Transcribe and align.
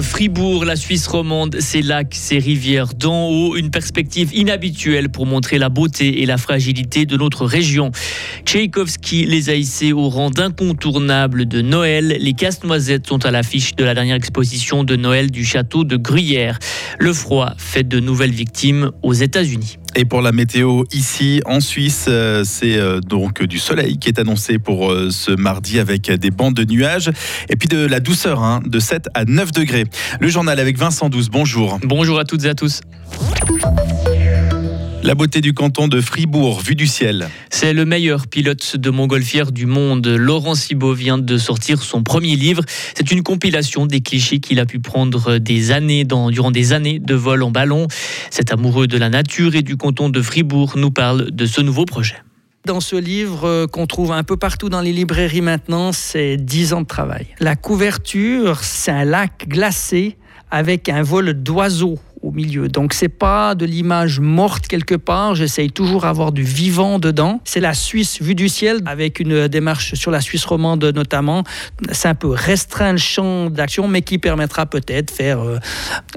Fribourg, 0.00 0.64
la 0.64 0.76
Suisse 0.76 1.06
romande, 1.06 1.58
ses 1.60 1.82
lacs, 1.82 2.14
ses 2.14 2.38
rivières 2.38 2.94
d'en 2.94 3.28
haut, 3.28 3.56
une 3.56 3.70
perspective 3.70 4.34
inhabituelle 4.34 5.08
pour 5.08 5.26
montrer 5.26 5.58
la 5.58 5.68
beauté 5.68 6.22
et 6.22 6.26
la 6.26 6.36
fragilité 6.36 7.06
de 7.06 7.16
notre 7.16 7.46
région. 7.46 7.90
Tchaïkovski 8.44 9.24
les 9.24 9.50
a 9.50 9.54
au 9.94 10.08
rang 10.08 10.30
d'incontournables 10.30 11.46
de 11.46 11.62
Noël. 11.62 12.16
Les 12.20 12.32
casse-noisettes 12.34 13.06
sont 13.06 13.24
à 13.24 13.30
l'affiche 13.30 13.74
de 13.74 13.84
la 13.84 13.94
dernière 13.94 14.16
exposition 14.16 14.84
de 14.84 14.96
Noël 14.96 15.30
du 15.30 15.44
château 15.44 15.84
de 15.84 15.96
Gruyère. 15.96 16.58
Le 16.98 17.12
froid 17.12 17.54
fait 17.56 17.86
de 17.86 17.98
nouvelles 17.98 18.32
victimes 18.32 18.90
aux 19.02 19.14
États-Unis. 19.14 19.78
Et 19.94 20.04
pour 20.04 20.22
la 20.22 20.32
météo 20.32 20.84
ici 20.92 21.42
en 21.44 21.60
Suisse, 21.60 22.06
euh, 22.08 22.44
c'est 22.44 22.76
euh, 22.76 23.00
donc 23.00 23.42
du 23.42 23.58
soleil 23.58 23.98
qui 23.98 24.08
est 24.08 24.18
annoncé 24.18 24.58
pour 24.58 24.90
euh, 24.90 25.10
ce 25.10 25.32
mardi 25.32 25.78
avec 25.78 26.10
des 26.10 26.30
bandes 26.30 26.54
de 26.54 26.64
nuages 26.64 27.10
et 27.50 27.56
puis 27.56 27.68
de 27.68 27.86
la 27.86 28.00
douceur 28.00 28.42
hein, 28.42 28.62
de 28.64 28.78
7 28.78 29.08
à 29.14 29.24
9 29.24 29.52
degrés. 29.52 29.84
Le 30.20 30.28
journal 30.28 30.58
avec 30.58 30.78
Vincent 30.78 31.08
Douce, 31.08 31.28
bonjour. 31.28 31.78
Bonjour 31.82 32.18
à 32.18 32.24
toutes 32.24 32.44
et 32.44 32.48
à 32.48 32.54
tous. 32.54 32.80
La 35.04 35.16
beauté 35.16 35.40
du 35.40 35.52
canton 35.52 35.88
de 35.88 36.00
Fribourg, 36.00 36.60
vue 36.60 36.76
du 36.76 36.86
ciel. 36.86 37.28
C'est 37.50 37.72
le 37.72 37.84
meilleur 37.84 38.28
pilote 38.28 38.76
de 38.76 38.88
montgolfière 38.88 39.50
du 39.50 39.66
monde. 39.66 40.06
Laurent 40.06 40.54
Cibot 40.54 40.94
vient 40.94 41.18
de 41.18 41.38
sortir 41.38 41.82
son 41.82 42.04
premier 42.04 42.36
livre. 42.36 42.62
C'est 42.94 43.10
une 43.10 43.24
compilation 43.24 43.86
des 43.86 44.00
clichés 44.00 44.38
qu'il 44.38 44.60
a 44.60 44.64
pu 44.64 44.78
prendre 44.78 45.38
des 45.38 45.72
années 45.72 46.04
dans, 46.04 46.30
durant 46.30 46.52
des 46.52 46.72
années 46.72 47.00
de 47.00 47.16
vol 47.16 47.42
en 47.42 47.50
ballon. 47.50 47.88
Cet 48.30 48.52
amoureux 48.52 48.86
de 48.86 48.96
la 48.96 49.08
nature 49.08 49.56
et 49.56 49.62
du 49.62 49.76
canton 49.76 50.08
de 50.08 50.22
Fribourg 50.22 50.74
nous 50.76 50.92
parle 50.92 51.32
de 51.32 51.46
ce 51.46 51.60
nouveau 51.60 51.84
projet. 51.84 52.16
Dans 52.64 52.80
ce 52.80 52.94
livre 52.94 53.44
euh, 53.44 53.66
qu'on 53.66 53.88
trouve 53.88 54.12
un 54.12 54.22
peu 54.22 54.36
partout 54.36 54.68
dans 54.68 54.80
les 54.80 54.92
librairies 54.92 55.40
maintenant, 55.40 55.90
c'est 55.90 56.36
10 56.36 56.74
ans 56.74 56.82
de 56.82 56.86
travail. 56.86 57.26
La 57.40 57.56
couverture, 57.56 58.60
c'est 58.62 58.92
un 58.92 59.04
lac 59.04 59.48
glacé 59.48 60.16
avec 60.52 60.88
un 60.88 61.02
vol 61.02 61.32
d'oiseaux 61.32 61.98
au 62.11 62.11
milieu. 62.32 62.68
Donc 62.68 62.92
c'est 62.92 63.08
pas 63.08 63.54
de 63.54 63.64
l'image 63.64 64.20
morte 64.20 64.66
quelque 64.66 64.94
part, 64.94 65.34
j'essaye 65.34 65.70
toujours 65.70 66.02
d'avoir 66.02 66.32
du 66.32 66.42
vivant 66.42 66.98
dedans. 66.98 67.40
C'est 67.44 67.60
la 67.60 67.74
Suisse 67.74 68.20
vue 68.20 68.34
du 68.34 68.48
ciel 68.48 68.80
avec 68.86 69.20
une 69.20 69.48
démarche 69.48 69.94
sur 69.94 70.10
la 70.10 70.20
Suisse 70.20 70.44
romande 70.44 70.84
notamment. 70.84 71.44
C'est 71.92 72.08
un 72.08 72.14
peu 72.14 72.28
restreint 72.28 72.92
le 72.92 72.98
champ 72.98 73.50
d'action 73.50 73.88
mais 73.88 74.02
qui 74.02 74.18
permettra 74.18 74.66
peut-être 74.66 75.10
faire 75.10 75.40
euh, 75.40 75.58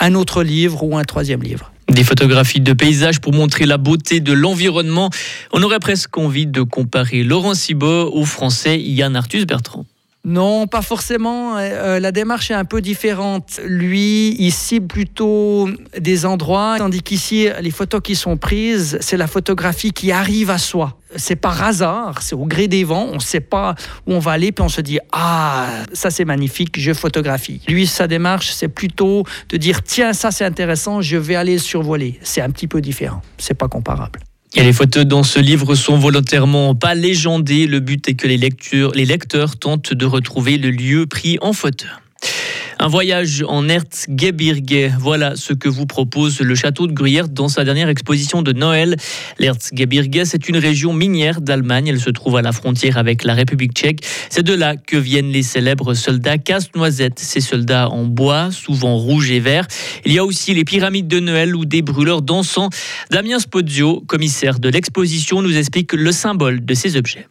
un 0.00 0.14
autre 0.14 0.42
livre 0.42 0.82
ou 0.82 0.96
un 0.96 1.04
troisième 1.04 1.42
livre. 1.42 1.72
Des 1.88 2.04
photographies 2.04 2.60
de 2.60 2.74
paysages 2.74 3.20
pour 3.20 3.32
montrer 3.32 3.64
la 3.64 3.78
beauté 3.78 4.20
de 4.20 4.32
l'environnement. 4.32 5.10
On 5.52 5.62
aurait 5.62 5.78
presque 5.78 6.18
envie 6.18 6.46
de 6.46 6.60
comparer 6.60 7.22
Laurent 7.22 7.54
Cibot 7.54 8.10
au 8.12 8.24
français 8.26 8.78
Yann 8.78 9.16
Arthus 9.16 9.46
Bertrand. 9.46 9.86
Non, 10.28 10.66
pas 10.66 10.82
forcément. 10.82 11.56
Euh, 11.56 11.60
euh, 11.60 12.00
la 12.00 12.12
démarche 12.12 12.50
est 12.50 12.54
un 12.54 12.66
peu 12.66 12.82
différente. 12.82 13.60
Lui, 13.64 14.36
il 14.38 14.52
cible 14.52 14.86
plutôt 14.86 15.70
des 15.98 16.26
endroits, 16.26 16.74
tandis 16.76 17.02
qu'ici, 17.02 17.48
les 17.62 17.70
photos 17.70 18.02
qui 18.02 18.14
sont 18.14 18.36
prises, 18.36 18.98
c'est 19.00 19.16
la 19.16 19.26
photographie 19.26 19.90
qui 19.92 20.12
arrive 20.12 20.50
à 20.50 20.58
soi. 20.58 20.98
C'est 21.16 21.36
par 21.36 21.62
hasard, 21.62 22.20
c'est 22.20 22.34
au 22.34 22.44
gré 22.44 22.68
des 22.68 22.84
vents, 22.84 23.08
on 23.10 23.14
ne 23.14 23.20
sait 23.20 23.40
pas 23.40 23.74
où 24.06 24.12
on 24.12 24.18
va 24.18 24.32
aller, 24.32 24.52
puis 24.52 24.62
on 24.62 24.68
se 24.68 24.82
dit 24.82 24.98
Ah, 25.12 25.68
ça 25.94 26.10
c'est 26.10 26.26
magnifique, 26.26 26.78
je 26.78 26.92
photographie. 26.92 27.62
Lui, 27.66 27.86
sa 27.86 28.06
démarche, 28.06 28.50
c'est 28.50 28.68
plutôt 28.68 29.24
de 29.48 29.56
dire 29.56 29.82
Tiens, 29.82 30.12
ça 30.12 30.30
c'est 30.30 30.44
intéressant, 30.44 31.00
je 31.00 31.16
vais 31.16 31.36
aller 31.36 31.56
survoler. 31.56 32.18
C'est 32.22 32.42
un 32.42 32.50
petit 32.50 32.68
peu 32.68 32.82
différent, 32.82 33.22
c'est 33.38 33.54
pas 33.54 33.68
comparable. 33.68 34.20
Et 34.54 34.62
les 34.62 34.72
photos 34.72 35.04
dans 35.04 35.22
ce 35.22 35.38
livre 35.38 35.74
sont 35.74 35.98
volontairement 35.98 36.74
pas 36.74 36.94
légendées. 36.94 37.66
Le 37.66 37.80
but 37.80 38.08
est 38.08 38.14
que 38.14 38.26
les, 38.26 38.38
les 38.38 39.04
lecteurs 39.04 39.56
tentent 39.56 39.92
de 39.92 40.06
retrouver 40.06 40.56
le 40.56 40.70
lieu 40.70 41.06
pris 41.06 41.38
en 41.40 41.52
photo. 41.52 41.86
Un 42.80 42.86
voyage 42.86 43.44
en 43.48 43.68
Erzgebirge, 43.68 44.92
voilà 45.00 45.34
ce 45.34 45.52
que 45.52 45.68
vous 45.68 45.84
propose 45.84 46.40
le 46.40 46.54
château 46.54 46.86
de 46.86 46.92
Gruyère 46.92 47.28
dans 47.28 47.48
sa 47.48 47.64
dernière 47.64 47.88
exposition 47.88 48.40
de 48.40 48.52
Noël. 48.52 48.94
L'Erzgebirge, 49.40 50.06
c'est 50.24 50.48
une 50.48 50.58
région 50.58 50.92
minière 50.92 51.40
d'Allemagne. 51.40 51.88
Elle 51.88 52.00
se 52.00 52.10
trouve 52.10 52.36
à 52.36 52.42
la 52.42 52.52
frontière 52.52 52.96
avec 52.96 53.24
la 53.24 53.34
République 53.34 53.72
tchèque. 53.72 54.06
C'est 54.30 54.44
de 54.44 54.54
là 54.54 54.76
que 54.76 54.96
viennent 54.96 55.32
les 55.32 55.42
célèbres 55.42 55.94
soldats 55.94 56.38
casse-noisettes. 56.38 57.18
Ces 57.18 57.40
soldats 57.40 57.88
en 57.88 58.04
bois, 58.04 58.52
souvent 58.52 58.96
rouges 58.96 59.32
et 59.32 59.40
verts. 59.40 59.66
Il 60.06 60.12
y 60.12 60.18
a 60.18 60.24
aussi 60.24 60.54
les 60.54 60.64
pyramides 60.64 61.08
de 61.08 61.18
Noël 61.18 61.56
ou 61.56 61.64
des 61.64 61.82
brûleurs 61.82 62.22
d'encens. 62.22 62.70
Damien 63.10 63.40
Spozio, 63.40 64.04
commissaire 64.06 64.60
de 64.60 64.68
l'exposition, 64.68 65.42
nous 65.42 65.56
explique 65.56 65.94
le 65.94 66.12
symbole 66.12 66.64
de 66.64 66.74
ces 66.74 66.96
objets. 66.96 67.26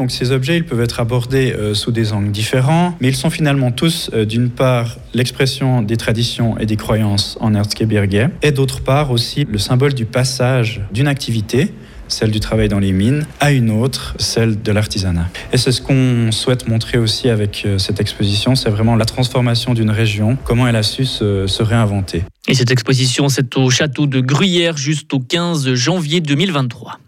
Donc 0.00 0.10
ces 0.12 0.32
objets, 0.32 0.56
ils 0.56 0.64
peuvent 0.64 0.80
être 0.80 0.98
abordés 0.98 1.52
euh, 1.52 1.74
sous 1.74 1.92
des 1.92 2.14
angles 2.14 2.30
différents, 2.30 2.96
mais 3.02 3.08
ils 3.08 3.16
sont 3.16 3.28
finalement 3.28 3.70
tous, 3.70 4.10
euh, 4.14 4.24
d'une 4.24 4.48
part, 4.48 4.96
l'expression 5.12 5.82
des 5.82 5.98
traditions 5.98 6.56
et 6.56 6.64
des 6.64 6.76
croyances 6.76 7.36
en 7.38 7.54
Erzgebirge, 7.54 8.30
et 8.40 8.50
d'autre 8.50 8.80
part 8.80 9.10
aussi 9.10 9.44
le 9.44 9.58
symbole 9.58 9.92
du 9.92 10.06
passage 10.06 10.80
d'une 10.90 11.06
activité 11.06 11.74
celle 12.08 12.30
du 12.30 12.40
travail 12.40 12.68
dans 12.68 12.78
les 12.78 12.92
mines, 12.92 13.26
à 13.40 13.52
une 13.52 13.70
autre, 13.70 14.14
celle 14.18 14.60
de 14.60 14.72
l'artisanat. 14.72 15.28
Et 15.52 15.58
c'est 15.58 15.70
ce 15.70 15.80
qu'on 15.80 16.32
souhaite 16.32 16.68
montrer 16.68 16.98
aussi 16.98 17.28
avec 17.28 17.62
euh, 17.64 17.78
cette 17.78 18.00
exposition, 18.00 18.54
c'est 18.54 18.70
vraiment 18.70 18.96
la 18.96 19.04
transformation 19.04 19.74
d'une 19.74 19.90
région, 19.90 20.36
comment 20.44 20.66
elle 20.66 20.76
a 20.76 20.82
su 20.82 21.04
se, 21.04 21.62
réinventer. 21.62 22.24
Et 22.48 22.54
cette 22.54 22.70
exposition, 22.70 23.28
c'est 23.28 23.56
au 23.56 23.70
château 23.70 24.06
de 24.06 24.20
Gruyère, 24.20 24.76
juste 24.76 25.12
au 25.12 25.20
15 25.20 25.74
janvier 25.74 26.20
2023. 26.20 26.98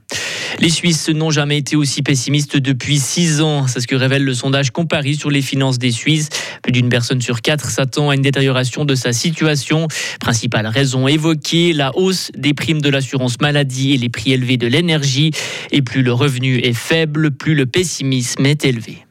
Les 0.60 0.68
Suisses 0.68 1.08
n'ont 1.08 1.30
jamais 1.30 1.58
été 1.58 1.76
aussi 1.76 2.02
pessimistes 2.02 2.56
depuis 2.56 2.98
six 2.98 3.40
ans. 3.40 3.66
C'est 3.66 3.80
ce 3.80 3.86
que 3.86 3.96
révèle 3.96 4.24
le 4.24 4.34
sondage 4.34 4.70
Comparis 4.70 5.16
sur 5.16 5.30
les 5.30 5.42
finances 5.42 5.78
des 5.78 5.90
Suisses. 5.90 6.28
Plus 6.62 6.72
d'une 6.72 6.88
personne 6.88 7.20
sur 7.20 7.40
quatre 7.40 7.70
s'attend 7.70 8.10
à 8.10 8.14
une 8.14 8.22
détérioration 8.22 8.84
de 8.84 8.94
sa 8.94 9.12
situation. 9.12 9.88
Principale 10.20 10.66
raison 10.66 11.08
évoquée, 11.08 11.72
la 11.72 11.96
hausse 11.96 12.30
des 12.36 12.54
primes 12.54 12.80
de 12.80 12.88
l'assurance 12.88 13.40
maladie 13.40 13.92
et 13.92 13.96
les 13.96 14.08
prix 14.08 14.32
élevés 14.32 14.56
de 14.56 14.66
l'énergie. 14.66 15.32
Et 15.70 15.82
plus 15.82 16.02
le 16.02 16.12
revenu 16.12 16.58
est 16.58 16.74
faible, 16.74 17.30
plus 17.30 17.54
le 17.54 17.66
pessimisme 17.66 18.46
est 18.46 18.64
élevé. 18.64 19.04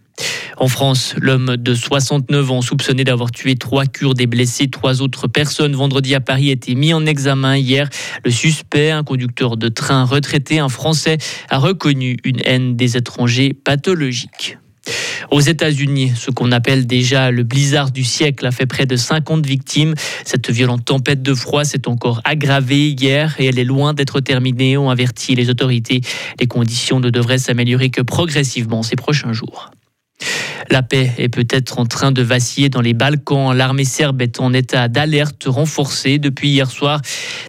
En 0.62 0.68
France, 0.68 1.16
l'homme 1.18 1.58
de 1.58 1.74
69 1.74 2.52
ans 2.52 2.62
soupçonné 2.62 3.04
d'avoir 3.04 3.32
tué 3.32 3.56
trois 3.56 3.88
Kurdes 3.88 4.22
et 4.22 4.28
blessé 4.28 4.68
trois 4.68 5.02
autres 5.02 5.28
personnes 5.28 5.76
vendredi 5.76 6.14
à 6.14 6.20
Paris 6.20 6.50
a 6.50 6.52
été 6.52 6.76
mis 6.76 6.94
en 6.94 7.04
examen 7.08 7.58
hier. 7.58 7.90
Le 8.24 8.30
suspect, 8.30 8.92
un 8.92 9.04
conducteur 9.04 9.58
de 9.58 9.70
train 9.70 10.06
retraité, 10.06 10.60
un 10.60 10.70
Français, 10.70 11.18
a 11.50 11.58
reconnu 11.58 12.18
une 12.24 12.42
haine 12.46 12.76
des 12.76 12.96
étrangers 12.96 13.54
pathologique. 13.56 14.60
Aux 15.32 15.40
États-Unis, 15.40 16.14
ce 16.16 16.30
qu'on 16.30 16.52
appelle 16.52 16.86
déjà 16.86 17.32
le 17.32 17.42
blizzard 17.42 17.90
du 17.90 18.04
siècle 18.04 18.46
a 18.46 18.52
fait 18.52 18.68
près 18.68 18.86
de 18.86 18.96
50 18.96 19.44
victimes. 19.44 19.96
Cette 20.26 20.52
violente 20.52 20.86
tempête 20.86 21.24
de 21.24 21.34
froid 21.34 21.64
s'est 21.64 21.88
encore 21.88 22.22
aggravée 22.24 22.90
hier 22.90 23.34
et 23.40 23.48
elle 23.48 23.58
est 23.58 23.64
loin 23.64 23.96
d'être 23.96 24.20
terminée, 24.20 24.78
ont 24.78 24.92
averti 24.92 25.34
les 25.34 25.50
autorités. 25.50 26.02
Les 26.40 26.46
conditions 26.46 27.00
ne 27.00 27.10
devraient 27.10 27.40
s'améliorer 27.40 27.90
que 27.90 28.04
progressivement 28.04 28.84
ces 28.84 28.96
prochains 28.96 29.34
jours. 29.34 29.72
La 30.72 30.84
paix 30.84 31.12
est 31.18 31.28
peut-être 31.28 31.80
en 31.80 31.86
train 31.86 32.14
de 32.14 32.22
vaciller 32.22 32.70
dans 32.70 32.80
les 32.80 32.94
Balkans. 32.94 33.54
L'armée 33.54 33.84
serbe 33.84 34.22
est 34.22 34.40
en 34.40 34.54
état 34.54 34.88
d'alerte 34.88 35.44
renforcée 35.46 36.18
depuis 36.18 36.48
hier 36.48 36.72
soir. 36.72 37.02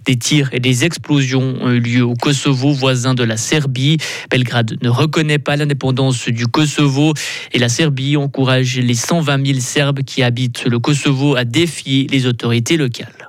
Des 0.07 0.17
tirs 0.17 0.49
et 0.53 0.59
des 0.59 0.85
explosions 0.85 1.55
ont 1.61 1.71
eu 1.71 1.79
lieu 1.79 2.03
au 2.03 2.15
Kosovo, 2.15 2.73
voisin 2.73 3.15
de 3.15 3.23
la 3.23 3.37
Serbie. 3.37 3.99
Belgrade 4.29 4.77
ne 4.83 4.89
reconnaît 4.89 5.39
pas 5.39 5.55
l'indépendance 5.55 6.29
du 6.29 6.49
Kosovo 6.49 7.15
et 7.53 7.61
la 7.61 7.69
Serbie 7.69 8.17
encourage 8.17 8.77
les 8.77 8.95
120 8.95 9.47
000 9.47 9.61
Serbes 9.61 10.01
qui 10.03 10.25
habitent 10.25 10.65
le 10.65 10.81
Kosovo 10.81 11.37
à 11.37 11.45
défier 11.45 12.09
les 12.11 12.27
autorités 12.27 12.77
locales. 12.77 13.29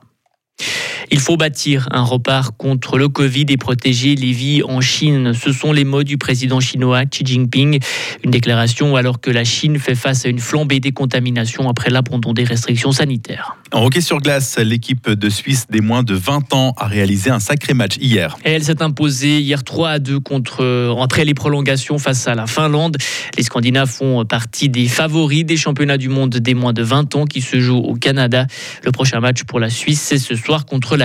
Il 1.14 1.20
faut 1.20 1.38
bâtir 1.38 1.88
un 1.92 2.02
repart 2.02 2.58
contre 2.58 2.98
le 2.98 3.08
Covid 3.08 3.46
et 3.50 3.58
protéger 3.58 4.16
les 4.16 4.32
vies 4.32 4.64
en 4.64 4.82
Chine. 4.82 5.34
Ce 5.36 5.52
sont 5.52 5.72
les 5.72 5.84
mots 5.84 6.02
du 6.02 6.18
président 6.18 6.60
chinois 6.60 7.06
Xi 7.06 7.24
Jinping. 7.24 7.78
Une 8.24 8.32
déclaration 8.32 8.96
alors 8.96 9.22
que 9.22 9.30
la 9.30 9.44
Chine 9.44 9.78
fait 9.78 9.94
face 9.94 10.26
à 10.26 10.30
une 10.30 10.40
flambée 10.40 10.80
des 10.80 10.92
contaminations 10.92 11.70
après 11.70 11.92
l'abandon 11.92 12.34
des 12.34 12.44
restrictions 12.44 12.92
sanitaires. 12.92 13.58
En 13.72 13.86
hockey 13.86 14.02
sur 14.02 14.22
glace, 14.22 14.58
l'équipe 14.58 15.08
de 15.08 15.30
Suisse 15.30 15.68
des 15.70 15.82
moins 15.82 16.02
de 16.02 16.16
20 16.16 16.52
ans 16.56 16.74
a 16.78 16.88
réalisé 16.88 17.30
un 17.30 17.40
sacré 17.40 17.76
match 17.76 17.98
hier. 18.02 18.36
Elle 18.44 18.64
s'est 18.64 18.82
imposée 18.82 19.40
hier 19.40 19.64
3 19.64 19.90
à 19.90 20.00
2 20.00 20.20
contre, 20.20 20.96
après 21.00 21.26
les 21.26 21.36
prolongations 21.36 22.00
face 22.00 22.28
à 22.28 22.34
la 22.34 22.48
Finlande. 22.48 22.98
Les 23.38 23.44
Scandinaves 23.44 23.90
font 23.90 24.26
partie 24.26 24.68
des 24.68 24.88
favoris 24.88 25.46
des 25.46 25.58
championnats 25.58 25.98
du 25.98 26.10
monde 26.10 26.38
des 26.38 26.56
moins 26.56 26.74
de 26.74 26.82
20 26.82 27.16
ans 27.16 27.26
qui 27.26 27.42
se 27.42 27.60
jouent 27.60 27.78
au 27.78 27.94
Canada. 27.94 28.48
Le 28.84 28.92
prochain 28.92 29.20
match 29.20 29.44
pour 29.44 29.60
la 29.60 29.70
Suisse, 29.70 30.02
c'est 30.02 30.18
ce 30.18 30.36
soir 30.36 30.66
contre 30.66 30.98
la 30.98 31.03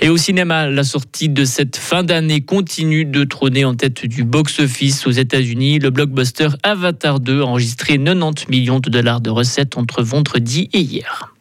Et 0.00 0.08
au 0.08 0.16
cinéma, 0.16 0.68
la 0.68 0.84
sortie 0.84 1.28
de 1.28 1.44
cette 1.44 1.76
fin 1.76 2.02
d'année 2.02 2.40
continue 2.40 3.04
de 3.04 3.24
trôner 3.24 3.64
en 3.64 3.74
tête 3.74 4.04
du 4.06 4.24
box-office 4.24 5.06
aux 5.06 5.12
États-Unis. 5.12 5.78
Le 5.78 5.90
blockbuster 5.90 6.48
Avatar 6.62 7.20
2 7.20 7.42
a 7.42 7.44
enregistré 7.44 7.98
90 7.98 8.48
millions 8.48 8.80
de 8.80 8.90
dollars 8.90 9.20
de 9.20 9.30
recettes 9.30 9.76
entre 9.76 10.02
vendredi 10.02 10.68
et 10.72 10.80
hier. 10.80 11.32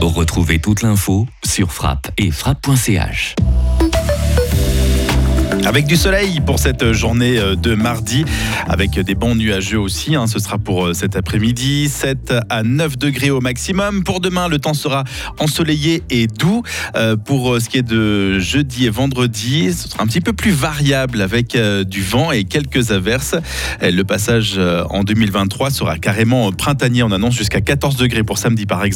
Retrouvez 0.00 0.58
toute 0.58 0.82
l'info 0.82 1.26
sur 1.44 1.72
frappe 1.72 2.10
et 2.18 2.30
frappe.ch. 2.30 3.36
Avec 5.70 5.86
du 5.86 5.94
soleil 5.94 6.40
pour 6.40 6.58
cette 6.58 6.92
journée 6.92 7.38
euh, 7.38 7.54
de 7.54 7.76
mardi, 7.76 8.24
avec 8.66 8.98
des 8.98 9.14
bons 9.14 9.36
nuageux 9.36 9.78
aussi. 9.78 10.16
Hein. 10.16 10.26
ce 10.26 10.40
sera 10.40 10.58
pour 10.58 10.86
euh, 10.86 10.94
cet 10.94 11.14
après-midi. 11.14 11.88
7 11.88 12.34
à 12.48 12.64
9 12.64 12.98
degrés 12.98 13.30
au 13.30 13.40
maximum. 13.40 14.02
Pour 14.02 14.18
demain, 14.18 14.48
le 14.48 14.58
temps 14.58 14.74
sera 14.74 15.04
ensoleillé 15.38 16.02
et 16.10 16.26
doux. 16.26 16.64
Euh, 16.96 17.14
pour 17.14 17.60
ce 17.60 17.68
qui 17.68 17.78
est 17.78 17.88
de 17.88 18.40
jeudi 18.40 18.86
et 18.86 18.90
vendredi, 18.90 19.72
ce 19.72 19.88
sera 19.88 20.02
un 20.02 20.08
petit 20.08 20.20
peu 20.20 20.32
plus 20.32 20.50
variable 20.50 21.22
avec 21.22 21.56
du 21.86 22.02
vent 22.02 22.32
et 22.32 22.42
quelques 22.42 22.90
averses. 22.90 23.36
Le 23.80 24.02
passage 24.02 24.58
en 24.58 25.04
2023 25.04 25.70
sera 25.70 25.98
carrément 25.98 26.50
printanier. 26.50 27.04
On 27.04 27.12
annonce 27.12 27.36
jusqu'à 27.36 27.60
14 27.60 27.94
degrés 27.94 28.24
pour 28.24 28.38
samedi 28.38 28.66
par 28.66 28.82
exemple. 28.82 28.88